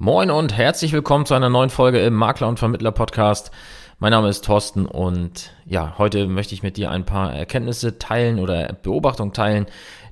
Moin 0.00 0.30
und 0.30 0.56
herzlich 0.56 0.92
willkommen 0.92 1.26
zu 1.26 1.34
einer 1.34 1.48
neuen 1.48 1.70
Folge 1.70 1.98
im 1.98 2.14
Makler 2.14 2.46
und 2.46 2.60
Vermittler 2.60 2.92
Podcast. 2.92 3.50
Mein 3.98 4.12
Name 4.12 4.28
ist 4.28 4.44
Thorsten 4.44 4.86
und 4.86 5.50
ja, 5.66 5.98
heute 5.98 6.28
möchte 6.28 6.54
ich 6.54 6.62
mit 6.62 6.76
dir 6.76 6.92
ein 6.92 7.04
paar 7.04 7.34
Erkenntnisse 7.34 7.98
teilen 7.98 8.38
oder 8.38 8.72
Beobachtungen 8.74 9.32
teilen, 9.32 9.66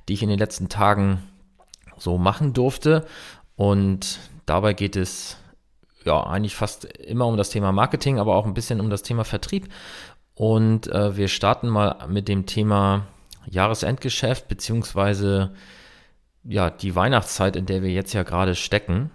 die 0.09 0.13
ich 0.15 0.23
in 0.23 0.27
den 0.27 0.39
letzten 0.39 0.67
Tagen 0.67 1.23
so 1.97 2.17
machen 2.17 2.51
durfte. 2.51 3.05
Und 3.55 4.19
dabei 4.45 4.73
geht 4.73 4.97
es 4.97 5.37
ja 6.03 6.21
eigentlich 6.21 6.57
fast 6.57 6.83
immer 6.83 7.25
um 7.25 7.37
das 7.37 7.49
Thema 7.49 7.71
Marketing, 7.71 8.19
aber 8.19 8.35
auch 8.35 8.45
ein 8.45 8.53
bisschen 8.53 8.81
um 8.81 8.89
das 8.89 9.03
Thema 9.03 9.23
Vertrieb. 9.23 9.69
Und 10.35 10.87
äh, 10.87 11.15
wir 11.15 11.29
starten 11.29 11.69
mal 11.69 11.95
mit 12.09 12.27
dem 12.27 12.45
Thema 12.45 13.07
Jahresendgeschäft 13.45 14.49
beziehungsweise 14.49 15.53
ja 16.43 16.69
die 16.69 16.93
Weihnachtszeit, 16.93 17.55
in 17.55 17.65
der 17.65 17.83
wir 17.83 17.91
jetzt 17.91 18.11
ja 18.11 18.23
gerade 18.23 18.53
stecken. 18.53 19.11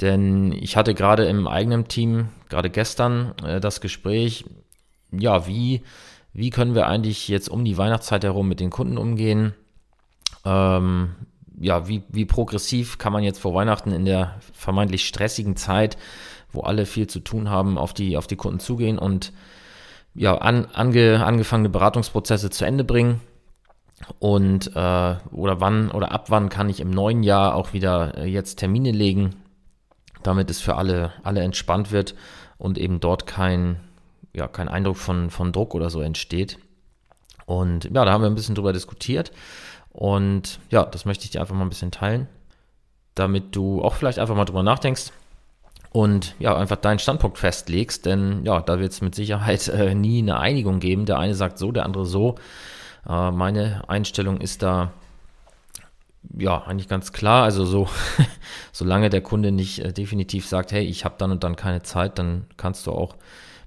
Denn 0.00 0.52
ich 0.52 0.76
hatte 0.76 0.94
gerade 0.94 1.24
im 1.24 1.46
eigenen 1.46 1.88
Team, 1.88 2.28
gerade 2.48 2.70
gestern, 2.70 3.34
äh, 3.44 3.60
das 3.60 3.80
Gespräch, 3.80 4.44
ja, 5.12 5.46
wie, 5.46 5.82
wie 6.32 6.50
können 6.50 6.74
wir 6.74 6.86
eigentlich 6.86 7.28
jetzt 7.28 7.48
um 7.48 7.64
die 7.64 7.76
Weihnachtszeit 7.76 8.24
herum 8.24 8.48
mit 8.48 8.60
den 8.60 8.70
Kunden 8.70 8.96
umgehen? 8.96 9.54
Ähm, 10.44 11.10
ja, 11.60 11.88
wie, 11.88 12.02
wie 12.08 12.24
progressiv 12.24 12.96
kann 12.96 13.12
man 13.12 13.22
jetzt 13.22 13.40
vor 13.40 13.54
Weihnachten 13.54 13.92
in 13.92 14.04
der 14.04 14.36
vermeintlich 14.52 15.06
stressigen 15.06 15.56
Zeit, 15.56 15.98
wo 16.50 16.62
alle 16.62 16.86
viel 16.86 17.06
zu 17.06 17.20
tun 17.20 17.50
haben, 17.50 17.76
auf 17.76 17.92
die, 17.92 18.16
auf 18.16 18.26
die 18.26 18.36
Kunden 18.36 18.60
zugehen 18.60 18.98
und 18.98 19.32
ja, 20.14 20.36
an, 20.38 20.66
ange, 20.72 21.24
angefangene 21.24 21.68
Beratungsprozesse 21.68 22.50
zu 22.50 22.64
Ende 22.64 22.84
bringen? 22.84 23.20
Und 24.18 24.68
äh, 24.74 25.16
oder 25.30 25.60
wann 25.60 25.90
oder 25.90 26.10
ab 26.10 26.30
wann 26.30 26.48
kann 26.48 26.70
ich 26.70 26.80
im 26.80 26.90
neuen 26.90 27.22
Jahr 27.22 27.54
auch 27.54 27.74
wieder 27.74 28.16
äh, 28.16 28.24
jetzt 28.24 28.56
Termine 28.56 28.92
legen, 28.92 29.36
damit 30.22 30.50
es 30.50 30.60
für 30.60 30.76
alle, 30.76 31.12
alle 31.22 31.40
entspannt 31.40 31.92
wird 31.92 32.14
und 32.58 32.78
eben 32.78 33.00
dort 33.00 33.26
kein, 33.26 33.80
ja, 34.34 34.48
kein 34.48 34.68
Eindruck 34.68 34.96
von, 34.96 35.30
von 35.30 35.52
Druck 35.52 35.74
oder 35.74 35.90
so 35.90 36.00
entsteht. 36.00 36.58
Und 37.46 37.84
ja, 37.84 38.04
da 38.04 38.12
haben 38.12 38.22
wir 38.22 38.30
ein 38.30 38.34
bisschen 38.34 38.54
drüber 38.54 38.72
diskutiert. 38.72 39.32
Und 39.90 40.60
ja, 40.70 40.84
das 40.84 41.04
möchte 41.04 41.24
ich 41.24 41.30
dir 41.30 41.40
einfach 41.40 41.54
mal 41.54 41.64
ein 41.64 41.68
bisschen 41.70 41.90
teilen, 41.90 42.28
damit 43.14 43.56
du 43.56 43.82
auch 43.82 43.94
vielleicht 43.94 44.18
einfach 44.18 44.36
mal 44.36 44.44
drüber 44.44 44.62
nachdenkst 44.62 45.12
und 45.92 46.36
ja, 46.38 46.56
einfach 46.56 46.76
deinen 46.76 47.00
Standpunkt 47.00 47.38
festlegst, 47.38 48.06
denn 48.06 48.44
ja, 48.44 48.60
da 48.60 48.78
wird 48.78 48.92
es 48.92 49.00
mit 49.00 49.14
Sicherheit 49.14 49.66
äh, 49.68 49.94
nie 49.94 50.20
eine 50.20 50.38
Einigung 50.38 50.78
geben. 50.78 51.04
Der 51.04 51.18
eine 51.18 51.34
sagt 51.34 51.58
so, 51.58 51.72
der 51.72 51.84
andere 51.84 52.06
so. 52.06 52.36
Äh, 53.08 53.32
meine 53.32 53.82
Einstellung 53.88 54.40
ist 54.40 54.62
da 54.62 54.92
ja, 56.38 56.62
eigentlich 56.62 56.88
ganz 56.88 57.12
klar. 57.12 57.44
Also 57.44 57.64
so, 57.64 57.88
solange 58.72 59.10
der 59.10 59.22
Kunde 59.22 59.52
nicht 59.52 59.80
äh, 59.80 59.92
definitiv 59.92 60.46
sagt, 60.46 60.72
hey, 60.72 60.84
ich 60.84 61.04
habe 61.04 61.16
dann 61.18 61.30
und 61.30 61.44
dann 61.44 61.56
keine 61.56 61.82
Zeit, 61.82 62.18
dann 62.18 62.46
kannst 62.56 62.86
du 62.86 62.92
auch 62.92 63.16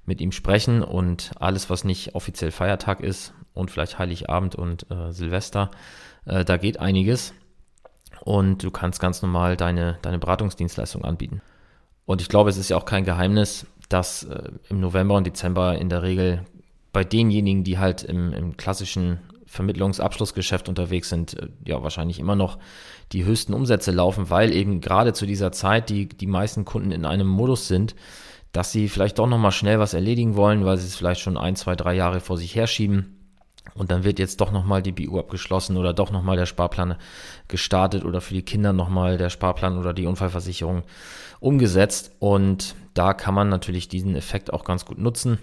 mit 0.06 0.22
ihm 0.22 0.32
sprechen 0.32 0.84
und 0.84 1.32
alles, 1.40 1.70
was 1.70 1.84
nicht 1.84 2.16
offiziell 2.16 2.52
Feiertag 2.52 3.00
ist 3.00 3.34
und 3.54 3.72
vielleicht 3.72 4.00
Heiligabend 4.00 4.56
und 4.56 4.90
äh, 4.92 5.12
Silvester, 5.12 5.72
äh, 6.26 6.44
da 6.44 6.58
geht 6.58 6.80
einiges 6.80 7.34
und 8.22 8.64
du 8.64 8.72
kannst 8.72 9.00
ganz 9.00 9.22
normal 9.22 9.56
deine, 9.58 9.98
deine 10.02 10.20
Beratungsdienstleistung 10.20 11.04
anbieten. 11.04 11.42
Und 12.06 12.22
ich 12.22 12.28
glaube, 12.28 12.50
es 12.50 12.58
ist 12.58 12.70
ja 12.70 12.78
auch 12.78 12.86
kein 12.86 13.06
Geheimnis, 13.06 13.66
dass 13.90 14.24
äh, 14.24 14.52
im 14.70 14.80
November 14.80 15.16
und 15.16 15.26
Dezember 15.26 15.78
in 15.78 15.90
der 15.90 16.04
Regel 16.04 16.46
bei 16.92 17.04
denjenigen, 17.04 17.64
die 17.64 17.80
halt 17.80 18.04
im, 18.04 18.34
im 18.34 18.58
klassischen 18.58 19.20
Vermittlungsabschlussgeschäft 19.54 20.68
unterwegs 20.68 21.10
sind, 21.10 21.38
äh, 21.40 21.48
ja 21.66 21.84
wahrscheinlich 21.84 22.20
immer 22.20 22.36
noch 22.36 22.58
die 23.12 23.24
höchsten 23.24 23.54
Umsätze 23.54 23.92
laufen, 23.92 24.32
weil 24.32 24.52
eben 24.52 24.82
gerade 24.82 25.14
zu 25.14 25.28
dieser 25.28 25.52
Zeit 25.52 25.90
die, 25.90 26.10
die 26.10 26.28
meisten 26.28 26.66
Kunden 26.66 26.92
in 26.92 27.06
einem 27.06 27.28
Modus 27.28 27.68
sind, 27.68 27.96
dass 28.52 28.72
sie 28.72 28.90
vielleicht 28.90 29.20
doch 29.20 29.28
nochmal 29.28 29.52
schnell 29.52 29.80
was 29.80 29.94
erledigen 29.94 30.36
wollen, 30.36 30.66
weil 30.66 30.78
sie 30.78 30.88
es 30.88 30.96
vielleicht 30.96 31.22
schon 31.22 31.38
ein, 31.38 31.56
zwei, 31.56 31.76
drei 31.76 31.94
Jahre 31.94 32.20
vor 32.20 32.38
sich 32.38 32.56
herschieben. 32.56 33.20
Und 33.76 33.92
dann 33.92 34.04
wird 34.04 34.20
jetzt 34.20 34.42
doch 34.42 34.52
nochmal 34.52 34.82
die 34.82 34.92
BU 34.92 35.20
abgeschlossen 35.20 35.78
oder 35.78 35.94
doch 35.94 36.12
nochmal 36.12 36.36
der 36.36 36.46
Sparplan 36.46 36.96
gestartet 37.48 38.06
oder 38.06 38.22
für 38.22 38.34
die 38.34 38.44
Kinder 38.44 38.74
nochmal 38.74 39.18
der 39.18 39.30
Sparplan 39.30 39.78
oder 39.78 39.94
die 39.94 40.06
Unfallversicherung 40.06 40.84
umgesetzt. 41.40 42.12
Und 42.20 42.76
da 42.94 43.14
kann 43.14 43.34
man 43.36 43.50
natürlich 43.50 43.88
diesen 43.88 44.16
Effekt 44.16 44.52
auch 44.52 44.64
ganz 44.64 44.86
gut 44.86 44.98
nutzen 44.98 45.40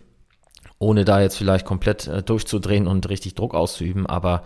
ohne 0.81 1.05
da 1.05 1.21
jetzt 1.21 1.37
vielleicht 1.37 1.65
komplett 1.65 2.09
äh, 2.09 2.23
durchzudrehen 2.25 2.89
und 2.89 3.09
richtig 3.09 3.37
Druck 3.37 3.55
auszuüben. 3.55 4.07
Aber 4.07 4.43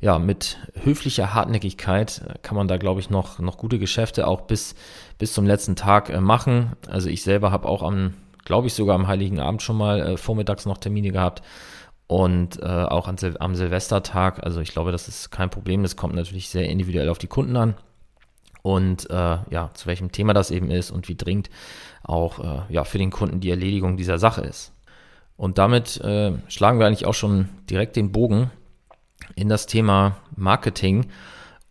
ja, 0.00 0.18
mit 0.18 0.58
höflicher 0.82 1.34
Hartnäckigkeit 1.34 2.22
äh, 2.26 2.38
kann 2.42 2.56
man 2.56 2.66
da, 2.66 2.78
glaube 2.78 3.00
ich, 3.00 3.10
noch, 3.10 3.38
noch 3.38 3.58
gute 3.58 3.78
Geschäfte 3.78 4.26
auch 4.26 4.40
bis, 4.40 4.74
bis 5.18 5.32
zum 5.32 5.46
letzten 5.46 5.76
Tag 5.76 6.10
äh, 6.10 6.20
machen. 6.20 6.72
Also 6.88 7.08
ich 7.08 7.22
selber 7.22 7.52
habe 7.52 7.68
auch 7.68 7.82
am, 7.82 8.14
glaube 8.44 8.66
ich, 8.66 8.74
sogar 8.74 8.96
am 8.96 9.06
Heiligen 9.06 9.38
Abend 9.38 9.62
schon 9.62 9.76
mal 9.76 10.00
äh, 10.00 10.16
vormittags 10.16 10.66
noch 10.66 10.78
Termine 10.78 11.12
gehabt 11.12 11.42
und 12.06 12.60
äh, 12.60 12.64
auch 12.64 13.06
an 13.06 13.18
Sil 13.20 13.36
am 13.38 13.54
Silvestertag. 13.54 14.42
Also 14.42 14.60
ich 14.60 14.72
glaube, 14.72 14.90
das 14.90 15.06
ist 15.06 15.30
kein 15.30 15.50
Problem. 15.50 15.82
Das 15.82 15.96
kommt 15.96 16.14
natürlich 16.14 16.48
sehr 16.48 16.68
individuell 16.68 17.10
auf 17.10 17.18
die 17.18 17.28
Kunden 17.28 17.56
an 17.56 17.74
und 18.62 19.10
äh, 19.10 19.38
ja, 19.50 19.70
zu 19.74 19.86
welchem 19.86 20.12
Thema 20.12 20.32
das 20.32 20.50
eben 20.50 20.70
ist 20.70 20.90
und 20.90 21.08
wie 21.08 21.16
dringend 21.16 21.50
auch 22.02 22.38
äh, 22.38 22.72
ja, 22.72 22.84
für 22.84 22.96
den 22.96 23.10
Kunden 23.10 23.40
die 23.40 23.50
Erledigung 23.50 23.98
dieser 23.98 24.18
Sache 24.18 24.40
ist. 24.40 24.73
Und 25.36 25.58
damit 25.58 26.00
äh, 26.00 26.32
schlagen 26.48 26.78
wir 26.78 26.86
eigentlich 26.86 27.06
auch 27.06 27.14
schon 27.14 27.48
direkt 27.68 27.96
den 27.96 28.12
Bogen 28.12 28.50
in 29.34 29.48
das 29.48 29.66
Thema 29.66 30.16
Marketing 30.36 31.06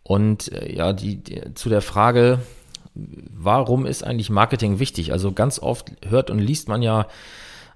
und 0.02 0.52
äh, 0.52 0.72
ja, 0.74 0.92
die, 0.92 1.16
die, 1.16 1.54
zu 1.54 1.68
der 1.68 1.80
Frage, 1.80 2.40
warum 2.94 3.86
ist 3.86 4.04
eigentlich 4.04 4.30
Marketing 4.30 4.78
wichtig? 4.78 5.12
Also 5.12 5.32
ganz 5.32 5.58
oft 5.58 5.92
hört 6.06 6.30
und 6.30 6.38
liest 6.38 6.68
man 6.68 6.82
ja 6.82 7.06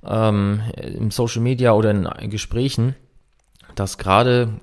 ähm, 0.06 0.62
im 0.76 1.10
Social 1.10 1.42
Media 1.42 1.72
oder 1.72 1.90
in 1.90 2.30
Gesprächen, 2.30 2.94
dass 3.74 3.98
gerade, 3.98 4.60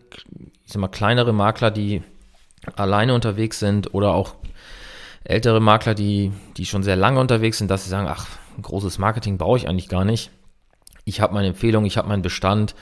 ich 0.66 0.72
sag 0.72 0.80
mal, 0.80 0.88
kleinere 0.88 1.34
Makler, 1.34 1.72
die 1.72 2.04
alleine 2.76 3.14
unterwegs 3.14 3.60
sind 3.60 3.94
oder 3.94 4.14
auch 4.14 4.36
ältere 5.24 5.60
Makler, 5.60 5.96
die, 5.96 6.32
die 6.56 6.66
schon 6.66 6.84
sehr 6.84 6.96
lange 6.96 7.20
unterwegs 7.20 7.58
sind, 7.58 7.70
dass 7.70 7.84
sie 7.84 7.90
sagen, 7.90 8.08
ach, 8.08 8.28
ein 8.58 8.62
großes 8.62 9.00
Marketing 9.00 9.38
brauche 9.38 9.58
ich 9.58 9.68
eigentlich 9.68 9.90
gar 9.90 10.06
nicht 10.06 10.32
ich 11.06 11.22
habe 11.22 11.34
meine 11.34 11.48
Empfehlung, 11.48 11.86
ich 11.86 11.98
habe 11.98 12.10
meinen 12.10 12.22
Bestand. 12.22 12.76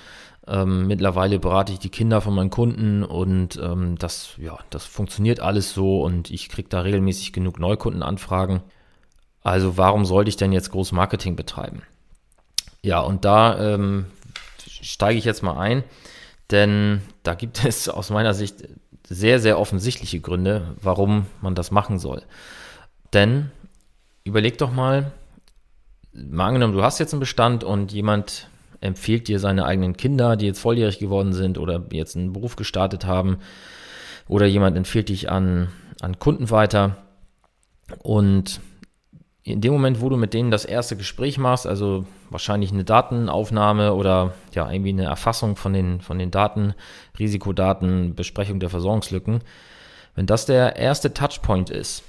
Ähm, 0.46 0.88
mittlerweile 0.88 1.40
berate 1.40 1.72
ich 1.72 1.80
die 1.80 1.90
Kinder 1.90 2.20
von 2.20 2.34
meinen 2.34 2.50
Kunden 2.50 3.04
und 3.04 3.58
ähm, 3.64 3.98
das, 3.98 4.34
ja, 4.38 4.58
das 4.72 4.86
funktioniert 4.86 5.40
alles 5.40 5.74
so 5.74 6.02
und 6.02 6.32
ich 6.32 6.50
kriege 6.50 6.68
da 6.68 6.82
regelmäßig 6.82 7.32
genug 7.32 7.60
Neukundenanfragen. 7.60 8.62
Also 9.42 9.78
warum 9.78 10.06
sollte 10.06 10.30
ich 10.30 10.38
denn 10.38 10.52
jetzt 10.52 10.72
groß 10.72 10.92
Marketing 10.94 11.36
betreiben? 11.36 11.84
Ja, 12.82 13.00
und 13.00 13.24
da 13.24 13.76
ähm, 13.76 14.06
steige 14.68 15.18
ich 15.18 15.26
jetzt 15.26 15.44
mal 15.44 15.58
ein, 15.58 15.84
denn 16.52 17.02
da 17.24 17.36
gibt 17.36 17.64
es 17.64 17.88
aus 17.88 18.10
meiner 18.10 18.34
Sicht 18.34 18.68
sehr, 19.08 19.40
sehr 19.40 19.60
offensichtliche 19.60 20.20
Gründe, 20.20 20.76
warum 20.82 21.26
man 21.42 21.56
das 21.56 21.72
machen 21.72 22.00
soll. 22.00 22.24
Denn 23.14 23.52
überleg 24.24 24.58
doch 24.58 24.72
mal, 24.72 25.12
mal 26.14 26.48
angenommen, 26.48 26.74
du 26.74 26.84
hast 26.84 27.00
jetzt 27.00 27.14
einen 27.14 27.20
Bestand 27.20 27.64
und 27.64 27.92
jemand 27.92 28.48
empfiehlt 28.82 29.28
dir 29.28 29.40
seine 29.40 29.66
eigenen 29.66 29.96
Kinder, 29.96 30.36
die 30.36 30.46
jetzt 30.46 30.60
volljährig 30.60 31.00
geworden 31.00 31.34
sind 31.34 31.58
oder 31.58 31.84
jetzt 31.92 32.16
einen 32.16 32.34
Beruf 32.34 32.56
gestartet 32.56 33.06
haben, 33.06 33.40
oder 34.28 34.46
jemand 34.46 34.78
empfiehlt 34.78 35.10
dich 35.10 35.30
an, 35.30 35.70
an 36.02 36.20
Kunden 36.20 36.50
weiter. 36.50 36.98
Und 38.02 38.62
in 39.44 39.60
dem 39.60 39.74
Moment, 39.74 40.00
wo 40.00 40.08
du 40.08 40.16
mit 40.16 40.34
denen 40.34 40.52
das 40.52 40.64
erste 40.64 40.96
Gespräch 40.96 41.38
machst, 41.38 41.68
also 41.68 42.06
wahrscheinlich 42.30 42.72
eine 42.72 42.86
Datenaufnahme 42.86 43.94
oder 43.94 44.34
ja, 44.54 44.72
irgendwie 44.72 44.92
eine 44.92 45.04
Erfassung 45.04 45.58
von 45.58 45.74
den, 45.74 46.00
von 46.00 46.18
den 46.18 46.32
Daten, 46.32 46.74
Risikodaten, 47.20 48.16
Besprechung 48.16 48.60
der 48.60 48.70
Versorgungslücken, 48.70 49.42
wenn 50.16 50.26
das 50.26 50.46
der 50.46 50.78
erste 50.78 51.14
Touchpoint 51.14 51.70
ist, 51.70 52.04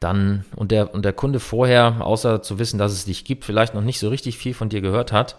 dann 0.00 0.44
und 0.54 0.70
der, 0.70 0.94
und 0.94 1.04
der 1.04 1.12
Kunde 1.12 1.40
vorher, 1.40 2.04
außer 2.04 2.42
zu 2.42 2.58
wissen, 2.58 2.78
dass 2.78 2.92
es 2.92 3.04
dich 3.04 3.24
gibt, 3.24 3.44
vielleicht 3.44 3.74
noch 3.74 3.82
nicht 3.82 3.98
so 3.98 4.08
richtig 4.08 4.38
viel 4.38 4.54
von 4.54 4.68
dir 4.68 4.80
gehört 4.80 5.12
hat, 5.12 5.36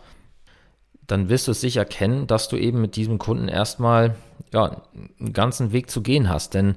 dann 1.08 1.30
wirst 1.30 1.48
du 1.48 1.52
es 1.52 1.62
sicher 1.62 1.86
kennen, 1.86 2.28
dass 2.28 2.50
du 2.50 2.58
eben 2.58 2.82
mit 2.82 2.96
diesem 2.96 3.18
Kunden 3.18 3.48
erstmal 3.48 4.16
ja, 4.54 4.82
einen 5.20 5.34
ganzen 5.34 5.72
Weg 5.72 5.90
zu 5.90 6.02
gehen 6.02 6.30
hast. 6.30 6.54
Denn 6.54 6.76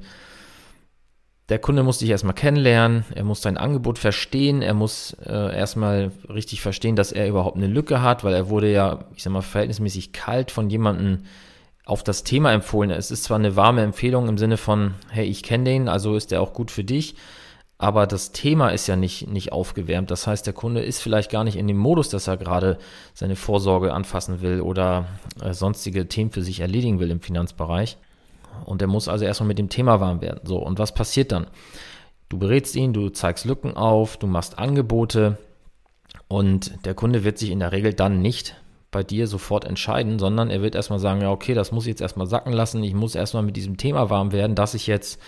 der 1.48 1.58
Kunde 1.58 1.82
muss 1.82 1.98
dich 1.98 2.08
erstmal 2.08 2.34
kennenlernen, 2.34 3.04
er 3.14 3.24
muss 3.24 3.42
dein 3.42 3.58
Angebot 3.58 3.98
verstehen, 3.98 4.62
er 4.62 4.72
muss 4.72 5.14
äh, 5.26 5.54
erstmal 5.54 6.12
richtig 6.28 6.62
verstehen, 6.62 6.96
dass 6.96 7.12
er 7.12 7.28
überhaupt 7.28 7.56
eine 7.56 7.66
Lücke 7.66 8.00
hat, 8.00 8.24
weil 8.24 8.32
er 8.32 8.48
wurde 8.48 8.72
ja, 8.72 9.04
ich 9.14 9.22
sag 9.22 9.32
mal, 9.32 9.42
verhältnismäßig 9.42 10.12
kalt 10.12 10.50
von 10.50 10.70
jemandem 10.70 11.24
auf 11.84 12.02
das 12.02 12.24
Thema 12.24 12.52
empfohlen. 12.52 12.90
Es 12.90 13.10
ist 13.10 13.24
zwar 13.24 13.38
eine 13.38 13.56
warme 13.56 13.82
Empfehlung 13.82 14.28
im 14.28 14.38
Sinne 14.38 14.56
von, 14.56 14.94
hey, 15.10 15.26
ich 15.26 15.42
kenne 15.42 15.64
den, 15.64 15.88
also 15.88 16.16
ist 16.16 16.32
er 16.32 16.40
auch 16.40 16.54
gut 16.54 16.70
für 16.70 16.84
dich, 16.84 17.16
aber 17.82 18.06
das 18.06 18.30
Thema 18.30 18.68
ist 18.68 18.86
ja 18.86 18.94
nicht, 18.94 19.28
nicht 19.28 19.50
aufgewärmt. 19.50 20.12
Das 20.12 20.28
heißt, 20.28 20.46
der 20.46 20.54
Kunde 20.54 20.82
ist 20.82 21.00
vielleicht 21.00 21.32
gar 21.32 21.42
nicht 21.42 21.56
in 21.56 21.66
dem 21.66 21.78
Modus, 21.78 22.08
dass 22.10 22.28
er 22.28 22.36
gerade 22.36 22.78
seine 23.12 23.34
Vorsorge 23.34 23.92
anfassen 23.92 24.40
will 24.40 24.60
oder 24.60 25.06
äh, 25.42 25.52
sonstige 25.52 26.06
Themen 26.06 26.30
für 26.30 26.42
sich 26.42 26.60
erledigen 26.60 27.00
will 27.00 27.10
im 27.10 27.20
Finanzbereich. 27.20 27.96
Und 28.66 28.82
er 28.82 28.86
muss 28.86 29.08
also 29.08 29.24
erstmal 29.24 29.48
mit 29.48 29.58
dem 29.58 29.68
Thema 29.68 29.98
warm 29.98 30.20
werden. 30.20 30.42
So, 30.44 30.58
und 30.58 30.78
was 30.78 30.94
passiert 30.94 31.32
dann? 31.32 31.48
Du 32.28 32.38
berätst 32.38 32.76
ihn, 32.76 32.92
du 32.92 33.08
zeigst 33.08 33.46
Lücken 33.46 33.76
auf, 33.76 34.16
du 34.16 34.28
machst 34.28 34.60
Angebote 34.60 35.38
und 36.28 36.86
der 36.86 36.94
Kunde 36.94 37.24
wird 37.24 37.36
sich 37.36 37.50
in 37.50 37.58
der 37.58 37.72
Regel 37.72 37.94
dann 37.94 38.22
nicht 38.22 38.54
bei 38.92 39.02
dir 39.02 39.26
sofort 39.26 39.64
entscheiden, 39.64 40.20
sondern 40.20 40.50
er 40.50 40.62
wird 40.62 40.76
erstmal 40.76 41.00
sagen, 41.00 41.20
ja, 41.20 41.32
okay, 41.32 41.54
das 41.54 41.72
muss 41.72 41.86
ich 41.86 41.90
jetzt 41.90 42.00
erstmal 42.00 42.28
sacken 42.28 42.52
lassen, 42.52 42.84
ich 42.84 42.94
muss 42.94 43.16
erstmal 43.16 43.42
mit 43.42 43.56
diesem 43.56 43.76
Thema 43.76 44.08
warm 44.08 44.30
werden, 44.30 44.54
dass 44.54 44.74
ich 44.74 44.86
jetzt 44.86 45.20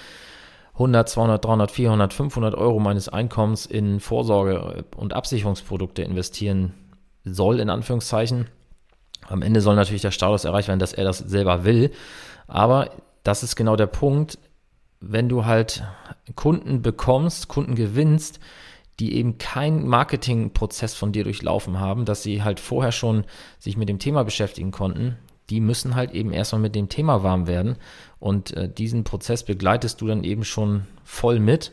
100, 0.74 1.08
200, 1.08 1.44
300, 1.44 1.70
400, 1.70 2.12
500 2.12 2.54
Euro 2.54 2.80
meines 2.80 3.08
Einkommens 3.08 3.66
in 3.66 4.00
Vorsorge 4.00 4.84
und 4.96 5.12
Absicherungsprodukte 5.12 6.02
investieren 6.02 6.74
soll, 7.24 7.60
in 7.60 7.70
Anführungszeichen. 7.70 8.48
Am 9.28 9.42
Ende 9.42 9.60
soll 9.60 9.76
natürlich 9.76 10.02
der 10.02 10.10
Status 10.10 10.44
erreicht 10.44 10.68
werden, 10.68 10.80
dass 10.80 10.92
er 10.92 11.04
das 11.04 11.18
selber 11.18 11.64
will. 11.64 11.92
Aber 12.48 12.90
das 13.22 13.42
ist 13.42 13.56
genau 13.56 13.76
der 13.76 13.86
Punkt, 13.86 14.38
wenn 15.00 15.28
du 15.28 15.44
halt 15.44 15.84
Kunden 16.34 16.82
bekommst, 16.82 17.48
Kunden 17.48 17.74
gewinnst, 17.74 18.40
die 19.00 19.16
eben 19.16 19.38
keinen 19.38 19.86
Marketingprozess 19.86 20.94
von 20.94 21.12
dir 21.12 21.24
durchlaufen 21.24 21.80
haben, 21.80 22.04
dass 22.04 22.22
sie 22.22 22.42
halt 22.42 22.60
vorher 22.60 22.92
schon 22.92 23.24
sich 23.58 23.76
mit 23.76 23.88
dem 23.88 23.98
Thema 23.98 24.24
beschäftigen 24.24 24.70
konnten, 24.70 25.18
die 25.50 25.60
müssen 25.60 25.94
halt 25.94 26.12
eben 26.12 26.32
erstmal 26.32 26.62
mit 26.62 26.74
dem 26.74 26.88
Thema 26.88 27.22
warm 27.22 27.46
werden. 27.46 27.76
Und 28.18 28.56
äh, 28.56 28.68
diesen 28.68 29.04
Prozess 29.04 29.44
begleitest 29.44 30.00
du 30.00 30.06
dann 30.06 30.24
eben 30.24 30.44
schon 30.44 30.86
voll 31.04 31.38
mit 31.38 31.72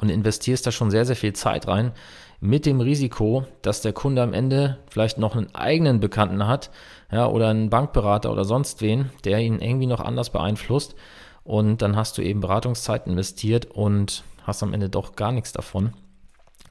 und 0.00 0.10
investierst 0.10 0.66
da 0.66 0.72
schon 0.72 0.90
sehr, 0.90 1.04
sehr 1.04 1.16
viel 1.16 1.32
Zeit 1.32 1.68
rein, 1.68 1.92
mit 2.40 2.66
dem 2.66 2.80
Risiko, 2.80 3.44
dass 3.62 3.82
der 3.82 3.92
Kunde 3.92 4.22
am 4.22 4.32
Ende 4.32 4.78
vielleicht 4.88 5.18
noch 5.18 5.34
einen 5.34 5.54
eigenen 5.54 5.98
Bekannten 5.98 6.46
hat, 6.46 6.70
ja, 7.10 7.26
oder 7.26 7.48
einen 7.48 7.70
Bankberater 7.70 8.30
oder 8.30 8.44
sonst 8.44 8.80
wen, 8.80 9.10
der 9.24 9.40
ihn 9.40 9.60
irgendwie 9.60 9.86
noch 9.86 10.00
anders 10.00 10.30
beeinflusst. 10.30 10.94
Und 11.42 11.82
dann 11.82 11.96
hast 11.96 12.16
du 12.18 12.22
eben 12.22 12.40
Beratungszeit 12.40 13.06
investiert 13.06 13.66
und 13.66 14.22
hast 14.44 14.62
am 14.62 14.72
Ende 14.72 14.88
doch 14.88 15.16
gar 15.16 15.32
nichts 15.32 15.52
davon, 15.52 15.94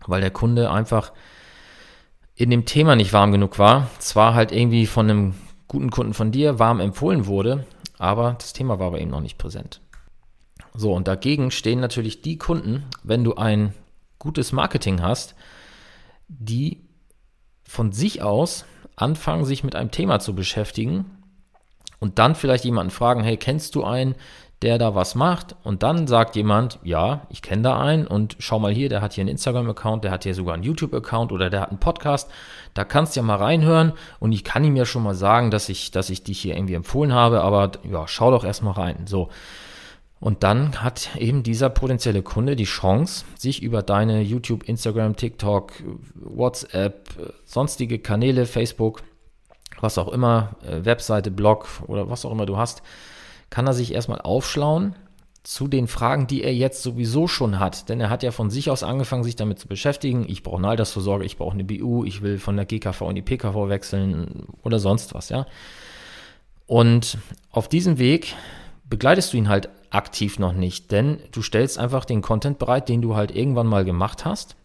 weil 0.06 0.22
der 0.22 0.32
Kunde 0.32 0.72
einfach 0.72 1.12
in 2.36 2.50
dem 2.50 2.66
Thema 2.66 2.96
nicht 2.96 3.12
warm 3.14 3.32
genug 3.32 3.60
war. 3.60 3.90
Zwar 4.00 4.36
halt 4.36 4.52
irgendwie 4.52 4.86
von 4.86 5.10
einem 5.10 5.34
guten 5.68 5.92
Kunden 5.92 6.14
von 6.14 6.32
dir 6.32 6.60
warm 6.60 6.80
empfohlen 6.80 7.26
wurde, 7.26 7.66
aber 7.98 8.36
das 8.40 8.54
Thema 8.54 8.80
war 8.80 8.92
bei 8.92 9.00
ihm 9.00 9.10
noch 9.10 9.22
nicht 9.22 9.38
präsent. 9.38 9.82
So, 10.74 10.94
und 10.94 11.08
dagegen 11.08 11.52
stehen 11.52 11.80
natürlich 11.80 12.22
die 12.22 12.38
Kunden, 12.38 12.84
wenn 13.04 13.24
du 13.24 13.36
ein 13.36 13.74
gutes 14.20 14.52
Marketing 14.52 15.02
hast, 15.02 15.36
die 16.28 16.84
von 17.64 17.92
sich 17.92 18.22
aus 18.22 18.66
anfangen, 18.96 19.46
sich 19.46 19.64
mit 19.64 19.76
einem 19.76 19.92
Thema 19.92 20.20
zu 20.20 20.36
beschäftigen 20.36 21.06
und 22.00 22.20
dann 22.20 22.36
vielleicht 22.36 22.66
jemanden 22.66 22.92
fragen, 22.92 23.24
hey, 23.24 23.38
kennst 23.38 23.76
du 23.76 23.84
einen, 23.84 24.16
der 24.62 24.78
da 24.78 24.96
was 24.96 25.16
macht? 25.16 25.56
Und 25.64 25.84
dann 25.84 26.08
sagt 26.08 26.36
jemand, 26.36 26.80
ja, 26.84 27.28
ich 27.30 27.42
kenne 27.42 27.62
da 27.62 27.80
einen 27.80 28.08
und 28.08 28.36
schau 28.40 28.60
mal 28.60 28.74
hier, 28.74 28.90
der 28.90 29.02
hat 29.02 29.14
hier 29.14 29.22
einen 29.22 29.30
Instagram-Account, 29.30 30.04
der 30.04 30.12
hat 30.12 30.24
hier 30.24 30.34
sogar 30.34 30.56
einen 30.56 30.64
YouTube-Account 30.64 31.32
oder 31.32 31.50
der 31.50 31.62
hat 31.62 31.70
einen 31.70 31.80
Podcast. 31.80 32.30
Da 32.74 32.84
kannst 32.84 33.16
du 33.16 33.20
ja 33.20 33.26
mal 33.26 33.38
reinhören 33.38 33.94
und 34.20 34.32
ich 34.32 34.44
kann 34.44 34.64
ihm 34.64 34.76
ja 34.76 34.86
schon 34.86 35.04
mal 35.04 35.16
sagen, 35.16 35.52
dass 35.52 35.70
ich, 35.70 35.92
dass 35.92 36.10
ich 36.10 36.24
dich 36.24 36.40
hier 36.40 36.56
irgendwie 36.56 36.74
empfohlen 36.74 37.14
habe, 37.14 37.42
aber 37.42 37.72
ja, 37.90 38.08
schau 38.08 38.32
doch 38.32 38.44
erstmal 38.44 38.74
rein. 38.74 39.06
So. 39.06 39.30
Und 40.20 40.42
dann 40.42 40.82
hat 40.82 41.16
eben 41.18 41.44
dieser 41.44 41.70
potenzielle 41.70 42.24
Kunde 42.24 42.56
die 42.56 42.64
Chance, 42.64 43.26
sich 43.38 43.62
über 43.62 43.84
deine 43.84 44.22
YouTube, 44.22 44.68
Instagram, 44.68 45.16
TikTok, 45.16 45.74
WhatsApp, 46.16 47.08
sonstige 47.46 48.00
Kanäle, 48.00 48.48
Facebook, 48.48 49.04
was 49.80 50.00
auch 50.00 50.08
immer, 50.08 50.56
äh, 50.66 50.84
Webseite, 50.84 51.30
Blog 51.30 51.68
oder 51.86 52.10
was 52.10 52.26
auch 52.26 52.32
immer 52.32 52.48
du 52.48 52.58
hast, 52.58 52.82
kann 53.50 53.68
er 53.68 53.74
sich 53.74 53.94
erstmal 53.94 54.22
aufschlauen 54.22 54.96
zu 55.44 55.68
den 55.70 55.88
Fragen, 55.88 56.28
die 56.28 56.44
er 56.44 56.54
jetzt 56.54 56.84
sowieso 56.84 57.28
schon 57.28 57.60
hat. 57.60 57.88
Denn 57.88 58.02
er 58.02 58.10
hat 58.10 58.22
ja 58.22 58.32
von 58.32 58.50
sich 58.50 58.70
aus 58.70 58.84
angefangen, 58.84 59.24
sich 59.24 59.38
damit 59.38 59.60
zu 59.60 59.68
beschäftigen. 59.68 60.26
Ich 60.28 60.44
brauche 60.44 60.58
eine 60.58 60.68
Altersvorsorge, 60.68 61.24
ich 61.24 61.38
brauche 61.38 61.54
eine 61.54 61.64
BU, 61.64 62.04
ich 62.04 62.22
will 62.22 62.38
von 62.38 62.58
der 62.58 62.66
GKV 62.66 63.02
in 63.04 63.16
die 63.16 63.22
PKV 63.22 63.70
wechseln 63.70 64.48
oder 64.64 64.80
sonst 64.80 65.14
was, 65.14 65.30
ja. 65.30 65.46
Und 66.66 67.18
auf 67.50 67.70
diesem 67.70 67.98
Weg 67.98 68.36
begleitest 68.90 69.32
du 69.32 69.38
ihn 69.38 69.48
halt 69.48 69.70
aktiv 69.90 70.38
noch 70.38 70.52
nicht, 70.52 70.92
denn 70.92 71.20
du 71.32 71.42
stellst 71.42 71.80
einfach 71.80 72.04
den 72.04 72.22
Content 72.22 72.60
bereit, 72.60 72.90
den 72.90 73.02
du 73.02 73.16
halt 73.16 73.34
irgendwann 73.34 73.68
mal 73.68 73.86
gemacht 73.86 74.26
hast 74.26 74.58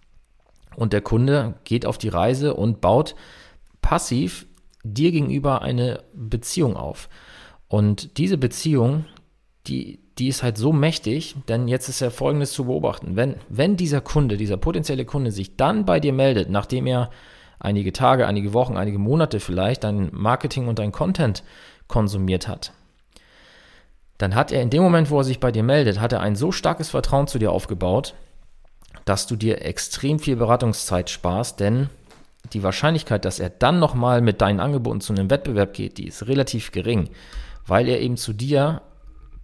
und 0.77 0.93
der 0.93 1.01
Kunde 1.01 1.55
geht 1.65 1.87
auf 1.87 1.99
die 1.99 2.09
Reise 2.09 2.55
und 2.55 2.81
baut 2.81 3.15
passiv 3.81 4.47
dir 4.85 5.13
gegenüber 5.13 5.63
eine 5.63 6.03
Beziehung 6.13 6.77
auf. 6.77 7.09
Und 7.73 8.19
diese 8.19 8.37
Beziehung, 8.37 9.07
die, 9.67 9.99
die 10.19 10.29
ist 10.29 10.43
halt 10.43 10.59
so 10.59 10.75
mächtig, 10.75 11.37
denn 11.49 11.69
jetzt 11.69 11.89
ist 11.89 12.01
ja 12.01 12.11
Folgendes 12.11 12.53
zu 12.53 12.67
beobachten. 12.67 13.17
Wenn, 13.17 13.37
wenn 13.49 13.79
dieser 13.79 14.03
Kunde, 14.03 14.37
dieser 14.37 14.59
potenzielle 14.59 15.07
Kunde 15.07 15.33
sich 15.33 15.57
dann 15.57 15.87
bei 15.87 15.99
dir 15.99 16.13
meldet, 16.13 16.51
nachdem 16.51 16.87
er 16.87 17.09
einige 17.59 17.95
Tage, 17.95 18.27
einige 18.27 18.53
Wochen, 18.53 18.77
einige 18.77 18.99
Monate 18.99 19.41
vielleicht 19.41 19.85
dein 19.85 20.11
Marketing 20.13 20.69
und 20.69 20.79
dein 20.79 20.93
Content 20.93 21.45
konsumiert 21.89 22.47
hat, 22.47 22.75
dann 24.19 24.35
hat 24.35 24.53
er 24.53 24.61
in 24.61 24.69
dem 24.69 24.83
Moment, 24.83 25.09
wo 25.09 25.21
er 25.21 25.25
sich 25.25 25.41
bei 25.41 25.51
dir 25.51 25.63
meldet, 25.63 25.99
hat 25.99 26.13
er 26.13 26.21
ein 26.21 26.37
so 26.37 26.53
starkes 26.53 26.91
Vertrauen 26.91 27.27
zu 27.27 27.39
dir 27.39 27.53
aufgebaut, 27.53 28.13
dass 29.07 29.27
du 29.27 29.35
dir 29.35 29.65
extrem 29.65 30.19
viel 30.19 30.37
Beratungszeit 30.37 31.09
sparst, 31.09 31.59
denn 31.59 31.89
die 32.53 32.63
Wahrscheinlichkeit, 32.63 33.25
dass 33.25 33.41
er 33.41 33.49
dann 33.49 33.79
nochmal 33.79 34.21
mit 34.21 34.43
deinen 34.43 34.61
Angeboten 34.61 35.01
zu 35.01 35.15
einem 35.15 35.31
Wettbewerb 35.31 35.73
geht, 35.73 35.97
die 35.97 36.09
ist 36.09 36.27
relativ 36.27 36.71
gering, 36.71 37.09
weil 37.67 37.89
er 37.89 38.01
eben 38.01 38.17
zu 38.17 38.33
dir 38.33 38.83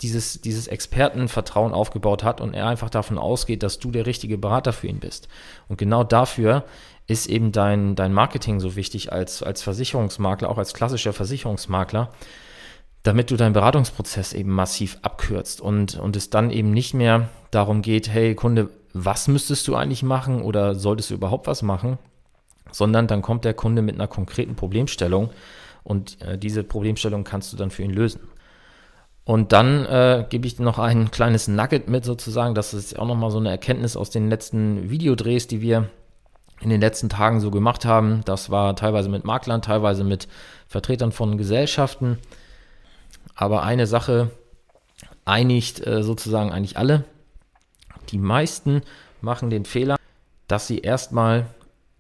dieses, 0.03 0.41
dieses 0.41 0.69
Expertenvertrauen 0.69 1.73
aufgebaut 1.73 2.23
hat 2.23 2.41
und 2.41 2.55
er 2.55 2.67
einfach 2.67 2.91
davon 2.91 3.19
ausgeht, 3.19 3.62
dass 3.62 3.79
du 3.79 3.91
der 3.91 4.06
richtige 4.06 4.38
Berater 4.38 4.73
für 4.73 4.87
ihn 4.87 5.00
bist. 5.00 5.29
Und 5.69 5.76
genau 5.76 6.05
dafür 6.05 6.65
ist 7.06 7.26
eben 7.26 7.53
dein, 7.53 7.97
dein 7.97 8.12
Marketing 8.12 8.61
so 8.61 8.76
wichtig 8.76 9.12
als, 9.12 9.43
als 9.43 9.62
Versicherungsmakler, 9.62 10.49
auch 10.50 10.59
als 10.59 10.75
klassischer 10.75 11.12
Versicherungsmakler, 11.12 12.12
damit 13.03 13.31
du 13.31 13.37
deinen 13.37 13.55
Beratungsprozess 13.55 14.35
eben 14.35 14.50
massiv 14.50 14.99
abkürzt 15.03 15.61
und, 15.61 15.97
und 15.97 16.17
es 16.17 16.31
dann 16.31 16.50
eben 16.50 16.71
nicht 16.71 16.94
mehr 16.94 17.29
darum 17.50 17.82
geht, 17.82 18.09
hey 18.09 18.35
Kunde, 18.35 18.71
was 18.93 19.29
müsstest 19.29 19.67
du 19.69 19.75
eigentlich 19.75 20.03
machen 20.03 20.43
oder 20.43 20.75
solltest 20.75 21.11
du 21.11 21.14
überhaupt 21.14 21.47
was 21.47 21.62
machen, 21.62 21.99
sondern 22.71 23.06
dann 23.06 23.23
kommt 23.23 23.44
der 23.44 23.55
Kunde 23.55 23.82
mit 23.82 23.94
einer 23.94 24.09
konkreten 24.09 24.55
Problemstellung 24.55 25.31
und 25.88 26.20
äh, 26.20 26.37
diese 26.37 26.64
Problemstellung 26.64 27.25
kannst 27.25 27.52
du 27.52 27.56
dann 27.56 27.70
für 27.70 27.82
ihn 27.82 27.93
lösen. 27.93 28.20
Und 29.25 29.52
dann 29.52 29.87
äh, 29.87 30.26
gebe 30.29 30.46
ich 30.46 30.56
dir 30.56 30.62
noch 30.62 30.79
ein 30.79 31.11
kleines 31.11 31.49
Nugget 31.49 31.88
mit 31.88 32.05
sozusagen, 32.05 32.55
das 32.55 32.75
ist 32.75 32.99
auch 32.99 33.06
nochmal 33.06 33.31
so 33.31 33.38
eine 33.38 33.50
Erkenntnis 33.50 33.96
aus 33.96 34.11
den 34.11 34.29
letzten 34.29 34.90
Videodrehs, 34.90 35.46
die 35.46 35.62
wir 35.62 35.88
in 36.61 36.70
den 36.70 36.81
letzten 36.81 37.09
Tagen 37.09 37.40
so 37.40 37.50
gemacht 37.50 37.85
haben. 37.87 38.21
Das 38.26 38.50
war 38.50 38.76
teilweise 38.76 39.09
mit 39.09 39.25
Maklern, 39.25 39.62
teilweise 39.62 40.04
mit 40.04 40.28
Vertretern 40.66 41.12
von 41.12 41.38
Gesellschaften. 41.38 42.18
Aber 43.35 43.62
eine 43.62 43.87
Sache 43.87 44.30
einigt 45.25 45.87
äh, 45.87 46.02
sozusagen 46.02 46.52
eigentlich 46.52 46.76
alle. 46.76 47.04
Die 48.11 48.18
meisten 48.18 48.83
machen 49.21 49.49
den 49.50 49.64
Fehler, 49.64 49.97
dass 50.49 50.66
sie 50.66 50.78
erstmal 50.78 51.47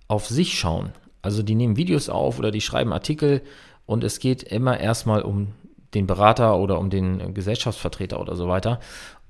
auf 0.08 0.26
sich 0.26 0.58
schauen. 0.58 0.92
Also 1.20 1.42
die 1.42 1.54
nehmen 1.54 1.76
Videos 1.76 2.08
auf 2.08 2.38
oder 2.38 2.50
die 2.50 2.60
schreiben 2.60 2.92
Artikel 2.92 3.42
und 3.88 4.04
es 4.04 4.20
geht 4.20 4.42
immer 4.42 4.78
erstmal 4.78 5.22
um 5.22 5.54
den 5.94 6.06
Berater 6.06 6.58
oder 6.58 6.78
um 6.78 6.90
den 6.90 7.32
Gesellschaftsvertreter 7.32 8.20
oder 8.20 8.36
so 8.36 8.46
weiter. 8.46 8.80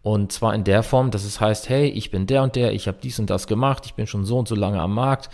Und 0.02 0.32
zwar 0.32 0.52
in 0.52 0.64
der 0.64 0.82
Form, 0.82 1.12
dass 1.12 1.22
es 1.22 1.40
heißt, 1.40 1.68
hey, 1.68 1.86
ich 1.88 2.10
bin 2.10 2.26
der 2.26 2.42
und 2.42 2.56
der, 2.56 2.72
ich 2.72 2.88
habe 2.88 2.98
dies 3.00 3.20
und 3.20 3.30
das 3.30 3.46
gemacht, 3.46 3.86
ich 3.86 3.94
bin 3.94 4.08
schon 4.08 4.24
so 4.24 4.36
und 4.36 4.48
so 4.48 4.56
lange 4.56 4.80
am 4.80 4.94
Markt, 4.94 5.30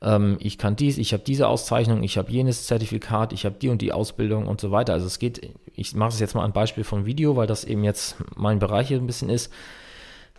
ähm, 0.00 0.38
ich 0.40 0.56
kann 0.56 0.74
dies, 0.74 0.96
ich 0.96 1.12
habe 1.12 1.22
diese 1.22 1.48
Auszeichnung, 1.48 2.02
ich 2.02 2.16
habe 2.16 2.32
jenes 2.32 2.66
Zertifikat, 2.66 3.34
ich 3.34 3.44
habe 3.44 3.56
die 3.60 3.68
und 3.68 3.82
die 3.82 3.92
Ausbildung 3.92 4.46
und 4.46 4.58
so 4.58 4.70
weiter. 4.70 4.94
Also 4.94 5.06
es 5.06 5.18
geht, 5.18 5.54
ich 5.74 5.94
mache 5.94 6.14
es 6.14 6.20
jetzt 6.20 6.34
mal 6.34 6.46
ein 6.46 6.54
Beispiel 6.54 6.84
vom 6.84 7.04
Video, 7.04 7.36
weil 7.36 7.46
das 7.46 7.64
eben 7.64 7.84
jetzt 7.84 8.16
mein 8.36 8.58
Bereich 8.58 8.88
hier 8.88 8.96
ein 8.96 9.06
bisschen 9.06 9.28
ist. 9.28 9.52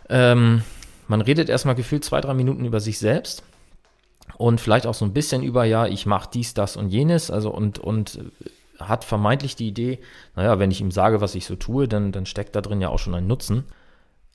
Ähm, 0.08 0.62
man 1.06 1.20
redet 1.20 1.48
erstmal 1.48 1.76
gefühlt 1.76 2.04
zwei, 2.04 2.20
drei 2.20 2.34
Minuten 2.34 2.64
über 2.64 2.80
sich 2.80 2.98
selbst 2.98 3.44
und 4.36 4.60
vielleicht 4.60 4.86
auch 4.86 4.94
so 4.94 5.04
ein 5.04 5.12
bisschen 5.12 5.42
über, 5.42 5.64
ja, 5.64 5.86
ich 5.86 6.06
mache 6.06 6.30
dies, 6.32 6.54
das 6.54 6.76
und 6.76 6.88
jenes, 6.88 7.30
also 7.30 7.50
und, 7.50 7.78
und 7.78 8.20
hat 8.78 9.04
vermeintlich 9.04 9.56
die 9.56 9.68
Idee, 9.68 10.00
naja, 10.34 10.58
wenn 10.58 10.70
ich 10.70 10.80
ihm 10.80 10.90
sage, 10.90 11.20
was 11.20 11.34
ich 11.34 11.46
so 11.46 11.56
tue, 11.56 11.88
dann, 11.88 12.12
dann 12.12 12.26
steckt 12.26 12.56
da 12.56 12.60
drin 12.60 12.80
ja 12.80 12.88
auch 12.88 12.98
schon 12.98 13.14
ein 13.14 13.26
Nutzen. 13.26 13.64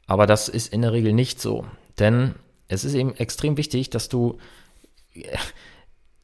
Aber 0.07 0.25
das 0.25 0.49
ist 0.49 0.73
in 0.73 0.81
der 0.81 0.93
Regel 0.93 1.13
nicht 1.13 1.41
so. 1.41 1.65
Denn 1.99 2.35
es 2.67 2.85
ist 2.85 2.93
eben 2.93 3.13
extrem 3.15 3.57
wichtig, 3.57 3.89
dass 3.89 4.09
du 4.09 4.37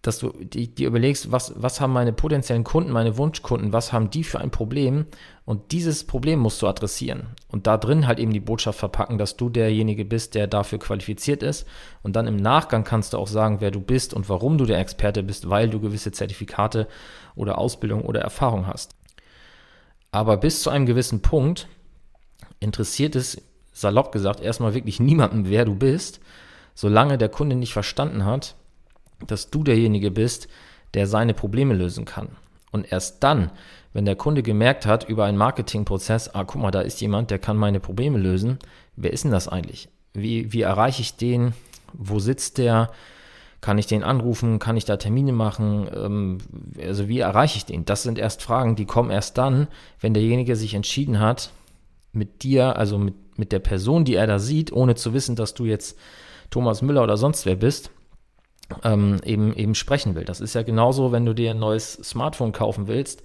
dass 0.06 0.20
du 0.20 0.30
dir 0.30 0.88
überlegst, 0.88 1.32
was, 1.32 1.54
was 1.56 1.82
haben 1.82 1.94
meine 1.94 2.14
potenziellen 2.14 2.64
Kunden, 2.64 2.92
meine 2.92 3.18
Wunschkunden, 3.18 3.74
was 3.74 3.92
haben 3.92 4.10
die 4.10 4.24
für 4.24 4.40
ein 4.40 4.52
Problem 4.52 5.06
und 5.46 5.72
dieses 5.72 6.04
Problem 6.04 6.40
musst 6.40 6.62
du 6.62 6.68
adressieren 6.68 7.28
und 7.48 7.66
da 7.66 7.78
drin 7.78 8.06
halt 8.06 8.20
eben 8.20 8.34
die 8.34 8.40
Botschaft 8.40 8.80
verpacken, 8.80 9.18
dass 9.18 9.38
du 9.38 9.50
derjenige 9.50 10.06
bist, 10.06 10.36
der 10.36 10.48
dafür 10.48 10.80
qualifiziert 10.80 11.42
ist 11.42 11.66
und 12.04 12.16
dann 12.16 12.28
im 12.28 12.36
Nachgang 12.36 12.84
kannst 12.84 13.14
du 13.14 13.18
auch 13.18 13.28
sagen, 13.28 13.62
wer 13.62 13.72
du 13.72 13.82
bist 13.82 14.14
und 14.14 14.30
warum 14.30 14.58
du 14.58 14.66
der 14.66 14.80
Experte 14.80 15.24
bist, 15.24 15.50
weil 15.50 15.70
du 15.70 15.80
gewisse 15.80 16.12
Zertifikate 16.12 16.88
oder 17.36 17.58
Ausbildung 17.58 18.04
oder 18.04 18.22
Erfahrung 18.22 18.68
hast. 18.68 18.96
Aber 20.12 20.38
bis 20.38 20.62
zu 20.62 20.70
einem 20.70 20.86
gewissen 20.86 21.22
Punkt 21.22 21.68
interessiert 22.60 23.16
es 23.16 23.42
salopp 23.74 24.12
gesagt 24.12 24.40
erstmal 24.40 24.74
wirklich 24.74 25.00
niemandem, 25.00 25.50
wer 25.50 25.66
du 25.66 25.76
bist, 25.76 26.20
solange 26.74 27.18
der 27.18 27.30
Kunde 27.30 27.56
nicht 27.56 27.74
verstanden 27.74 28.26
hat, 28.26 28.56
dass 29.28 29.50
du 29.50 29.64
derjenige 29.64 30.12
bist, 30.12 30.48
der 30.94 31.08
seine 31.08 31.34
Probleme 31.34 31.74
lösen 31.74 32.06
kann. 32.06 32.30
Und 32.72 32.92
erst 32.92 33.24
dann, 33.24 33.52
wenn 33.94 34.06
der 34.06 34.16
Kunde 34.16 34.44
gemerkt 34.44 34.86
hat 34.86 35.08
über 35.08 35.26
einen 35.26 35.38
Marketingprozess, 35.38 36.30
ah, 36.30 36.44
guck 36.44 36.62
mal, 36.62 36.72
da 36.72 36.82
ist 36.82 37.00
jemand, 37.00 37.32
der 37.32 37.40
kann 37.40 37.58
meine 37.58 37.80
Probleme 37.80 38.18
lösen, 38.18 38.60
wer 38.96 39.14
ist 39.14 39.24
denn 39.24 39.32
das 39.32 39.48
eigentlich? 39.48 39.90
Wie, 40.14 40.52
wie 40.52 40.62
erreiche 40.62 41.02
ich 41.02 41.16
den? 41.16 41.54
Wo 41.94 42.20
sitzt 42.20 42.58
der? 42.58 42.92
Kann 43.62 43.78
ich 43.78 43.88
den 43.88 44.04
anrufen? 44.04 44.60
Kann 44.60 44.78
ich 44.78 44.86
da 44.86 44.98
Termine 44.98 45.32
machen? 45.32 45.90
Ähm, 45.94 46.38
also 46.82 47.08
wie 47.08 47.20
erreiche 47.20 47.58
ich 47.58 47.66
den? 47.66 47.86
Das 47.86 48.04
sind 48.04 48.20
erst 48.20 48.42
Fragen, 48.42 48.76
die 48.76 48.86
kommen 48.86 49.12
erst 49.12 49.38
dann, 49.38 49.68
wenn 50.00 50.14
derjenige 50.14 50.56
sich 50.56 50.74
entschieden 50.74 51.20
hat, 51.20 51.52
mit 52.12 52.44
dir, 52.44 52.78
also 52.78 52.98
mit, 52.98 53.16
mit 53.38 53.52
der 53.52 53.60
Person, 53.60 54.06
die 54.06 54.16
er 54.16 54.28
da 54.28 54.40
sieht, 54.40 54.72
ohne 54.72 54.96
zu 54.96 55.14
wissen, 55.14 55.36
dass 55.36 55.54
du 55.54 55.66
jetzt 55.66 55.98
Thomas 56.50 56.82
Müller 56.82 57.04
oder 57.04 57.18
sonst 57.18 57.46
wer 57.46 57.56
bist, 57.56 57.92
ähm, 58.84 59.20
eben, 59.24 59.54
eben 59.56 59.76
sprechen 59.76 60.16
will. 60.16 60.26
Das 60.26 60.42
ist 60.42 60.56
ja 60.56 60.64
genauso, 60.64 61.12
wenn 61.12 61.26
du 61.26 61.34
dir 61.34 61.52
ein 61.52 61.60
neues 61.60 61.94
Smartphone 61.94 62.52
kaufen 62.52 62.88
willst, 62.88 63.24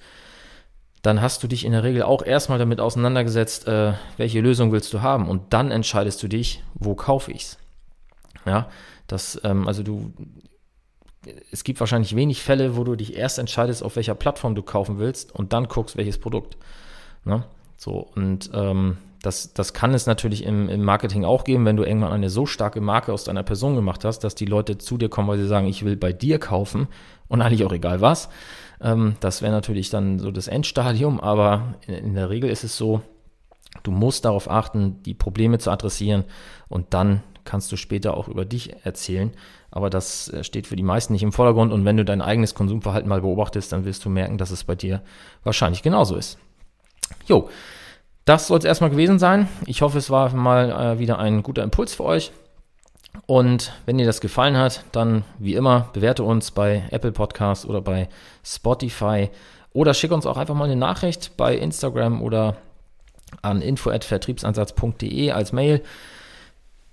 dann 1.02 1.22
hast 1.22 1.42
du 1.42 1.48
dich 1.48 1.64
in 1.64 1.72
der 1.72 1.82
Regel 1.82 2.02
auch 2.02 2.22
erstmal 2.22 2.58
damit 2.58 2.80
auseinandergesetzt, 2.80 3.66
äh, 3.66 3.94
welche 4.16 4.40
Lösung 4.40 4.70
willst 4.72 4.92
du 4.92 5.00
haben 5.00 5.28
und 5.28 5.52
dann 5.52 5.70
entscheidest 5.70 6.22
du 6.22 6.28
dich, 6.28 6.62
wo 6.74 6.94
kaufe 6.94 7.32
ich's. 7.32 7.58
Ja, 8.44 8.68
das, 9.06 9.40
ähm, 9.44 9.66
also 9.66 9.82
du, 9.82 10.12
es 11.50 11.64
gibt 11.64 11.80
wahrscheinlich 11.80 12.16
wenig 12.16 12.42
Fälle, 12.42 12.76
wo 12.76 12.84
du 12.84 12.96
dich 12.96 13.16
erst 13.16 13.38
entscheidest, 13.38 13.82
auf 13.82 13.96
welcher 13.96 14.14
Plattform 14.14 14.54
du 14.54 14.62
kaufen 14.62 14.98
willst 14.98 15.34
und 15.34 15.52
dann 15.52 15.68
guckst, 15.68 15.96
welches 15.96 16.18
Produkt. 16.18 16.56
Ne? 17.24 17.44
So, 17.76 18.10
und 18.14 18.50
ähm, 18.52 18.98
das, 19.22 19.52
das 19.52 19.74
kann 19.74 19.92
es 19.92 20.06
natürlich 20.06 20.44
im, 20.44 20.68
im 20.68 20.82
Marketing 20.82 21.24
auch 21.24 21.44
geben, 21.44 21.64
wenn 21.66 21.76
du 21.76 21.84
irgendwann 21.84 22.12
eine 22.12 22.30
so 22.30 22.46
starke 22.46 22.80
Marke 22.80 23.12
aus 23.12 23.24
deiner 23.24 23.42
Person 23.42 23.74
gemacht 23.74 24.04
hast, 24.04 24.20
dass 24.20 24.34
die 24.34 24.46
Leute 24.46 24.78
zu 24.78 24.96
dir 24.96 25.08
kommen, 25.08 25.28
weil 25.28 25.38
sie 25.38 25.46
sagen, 25.46 25.66
ich 25.66 25.84
will 25.84 25.96
bei 25.96 26.12
dir 26.12 26.38
kaufen 26.38 26.88
und 27.28 27.42
eigentlich 27.42 27.64
auch 27.64 27.72
egal 27.72 28.00
was. 28.00 28.30
Ähm, 28.80 29.16
das 29.20 29.42
wäre 29.42 29.52
natürlich 29.52 29.90
dann 29.90 30.18
so 30.18 30.30
das 30.30 30.48
Endstadium, 30.48 31.20
aber 31.20 31.74
in, 31.86 31.94
in 31.94 32.14
der 32.14 32.30
Regel 32.30 32.48
ist 32.48 32.64
es 32.64 32.76
so, 32.76 33.02
du 33.82 33.90
musst 33.90 34.24
darauf 34.24 34.50
achten, 34.50 35.02
die 35.02 35.14
Probleme 35.14 35.58
zu 35.58 35.70
adressieren 35.70 36.24
und 36.68 36.94
dann 36.94 37.22
kannst 37.44 37.72
du 37.72 37.76
später 37.76 38.16
auch 38.16 38.28
über 38.28 38.44
dich 38.44 38.84
erzählen. 38.84 39.32
Aber 39.70 39.90
das 39.90 40.28
äh, 40.28 40.44
steht 40.44 40.66
für 40.66 40.76
die 40.76 40.82
meisten 40.82 41.12
nicht 41.12 41.22
im 41.22 41.32
Vordergrund. 41.32 41.72
Und 41.72 41.84
wenn 41.84 41.96
du 41.96 42.04
dein 42.04 42.22
eigenes 42.22 42.54
Konsumverhalten 42.54 43.08
mal 43.08 43.20
beobachtest, 43.20 43.72
dann 43.72 43.84
wirst 43.84 44.04
du 44.04 44.08
merken, 44.08 44.38
dass 44.38 44.50
es 44.50 44.64
bei 44.64 44.74
dir 44.74 45.02
wahrscheinlich 45.44 45.82
genauso 45.82 46.16
ist. 46.16 46.38
Jo, 47.26 47.48
das 48.24 48.46
soll 48.46 48.58
es 48.58 48.64
erstmal 48.64 48.90
gewesen 48.90 49.18
sein. 49.18 49.48
Ich 49.66 49.82
hoffe, 49.82 49.98
es 49.98 50.10
war 50.10 50.34
mal 50.34 50.70
äh, 50.70 50.98
wieder 50.98 51.18
ein 51.18 51.42
guter 51.42 51.62
Impuls 51.62 51.94
für 51.94 52.04
euch. 52.04 52.32
Und 53.26 53.72
wenn 53.86 53.98
dir 53.98 54.06
das 54.06 54.20
gefallen 54.20 54.56
hat, 54.56 54.84
dann 54.92 55.24
wie 55.38 55.54
immer 55.54 55.88
bewerte 55.92 56.22
uns 56.22 56.50
bei 56.50 56.84
Apple 56.90 57.12
Podcast 57.12 57.66
oder 57.66 57.80
bei 57.80 58.08
Spotify 58.44 59.30
oder 59.72 59.94
schick 59.94 60.12
uns 60.12 60.26
auch 60.26 60.36
einfach 60.36 60.54
mal 60.54 60.64
eine 60.64 60.76
Nachricht 60.76 61.36
bei 61.36 61.56
Instagram 61.56 62.22
oder 62.22 62.56
an 63.42 63.62
info@vertriebsansatz.de 63.62 65.30
als 65.30 65.52
Mail 65.52 65.82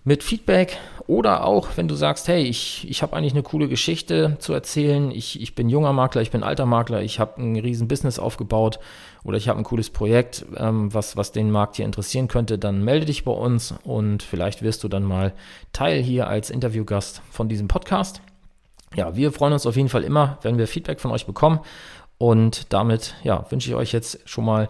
mit 0.07 0.23
Feedback 0.23 0.77
oder 1.05 1.43
auch, 1.43 1.67
wenn 1.75 1.89
du 1.89 1.95
sagst, 1.95 2.29
hey, 2.29 2.41
ich, 2.41 2.89
ich 2.89 3.01
habe 3.01 3.13
eigentlich 3.13 3.33
eine 3.33 3.43
coole 3.43 3.67
Geschichte 3.67 4.37
zu 4.39 4.53
erzählen, 4.53 5.11
ich, 5.11 5.41
ich 5.41 5.53
bin 5.53 5.67
junger 5.67 5.91
Makler, 5.91 6.21
ich 6.21 6.31
bin 6.31 6.43
alter 6.43 6.65
Makler, 6.65 7.01
ich 7.01 7.19
habe 7.19 7.41
ein 7.41 7.57
riesen 7.57 7.89
Business 7.89 8.17
aufgebaut 8.17 8.79
oder 9.25 9.35
ich 9.35 9.49
habe 9.49 9.59
ein 9.59 9.65
cooles 9.65 9.89
Projekt, 9.89 10.45
ähm, 10.55 10.93
was, 10.93 11.17
was 11.17 11.33
den 11.33 11.51
Markt 11.51 11.75
hier 11.75 11.83
interessieren 11.83 12.29
könnte, 12.29 12.57
dann 12.57 12.85
melde 12.85 13.05
dich 13.05 13.25
bei 13.25 13.33
uns 13.33 13.75
und 13.83 14.23
vielleicht 14.23 14.61
wirst 14.61 14.81
du 14.85 14.87
dann 14.87 15.03
mal 15.03 15.33
Teil 15.73 16.01
hier 16.01 16.29
als 16.29 16.51
Interviewgast 16.51 17.21
von 17.29 17.49
diesem 17.49 17.67
Podcast. 17.67 18.21
Ja, 18.95 19.13
wir 19.17 19.33
freuen 19.33 19.51
uns 19.51 19.65
auf 19.65 19.75
jeden 19.75 19.89
Fall 19.89 20.05
immer, 20.05 20.37
wenn 20.41 20.57
wir 20.57 20.69
Feedback 20.69 21.01
von 21.01 21.11
euch 21.11 21.25
bekommen 21.25 21.59
und 22.17 22.71
damit 22.71 23.15
ja, 23.23 23.45
wünsche 23.49 23.69
ich 23.69 23.75
euch 23.75 23.91
jetzt 23.91 24.21
schon 24.23 24.45
mal 24.45 24.69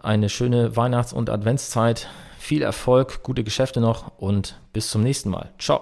eine 0.00 0.28
schöne 0.28 0.76
Weihnachts- 0.76 1.12
und 1.12 1.30
Adventszeit 1.30 2.08
viel 2.48 2.62
Erfolg, 2.62 3.22
gute 3.22 3.44
Geschäfte 3.44 3.78
noch 3.78 4.16
und 4.16 4.58
bis 4.72 4.88
zum 4.88 5.02
nächsten 5.02 5.28
Mal. 5.28 5.52
Ciao. 5.58 5.76